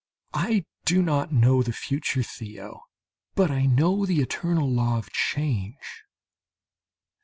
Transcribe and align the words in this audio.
I 0.33 0.65
do 0.83 1.03
not 1.03 1.31
know 1.31 1.61
the 1.61 1.71
future, 1.73 2.23
Theo; 2.23 2.85
but 3.35 3.51
I 3.51 3.67
know 3.67 4.03
the 4.07 4.19
eternal 4.19 4.67
law 4.67 4.97
of 4.97 5.11
change. 5.11 6.05